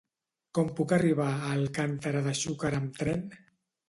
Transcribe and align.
Com 0.57 0.69
puc 0.77 0.93
arribar 0.95 1.27
a 1.33 1.51
Alcàntera 1.57 2.23
de 2.29 2.33
Xúquer 2.39 2.73
amb 2.79 2.99
tren? 3.03 3.23